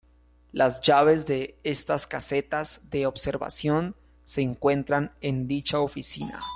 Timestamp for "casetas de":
2.07-3.05